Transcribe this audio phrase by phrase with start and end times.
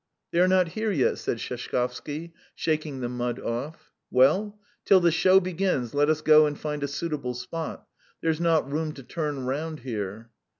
[0.31, 3.91] "They are not here yet," said Sheshkovsky, shaking the mud off.
[4.09, 4.59] "Well?
[4.83, 7.85] Till the show begins, let us go and find a suitable spot;
[8.19, 10.31] there's not room to turn round here."